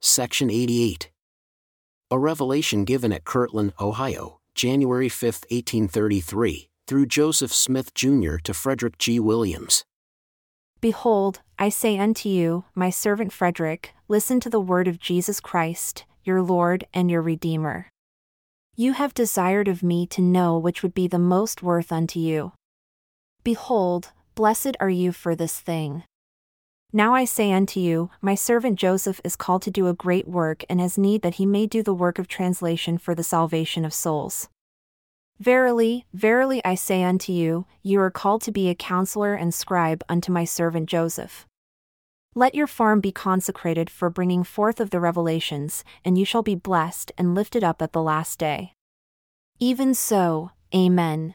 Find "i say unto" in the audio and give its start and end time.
11.58-12.28, 27.14-27.80, 36.64-37.30